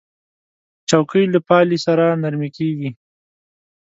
[0.89, 2.89] چوکۍ له پالې سره نرمې کېږي.